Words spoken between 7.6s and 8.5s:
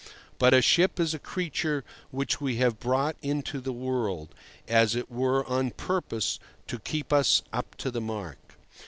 to the mark.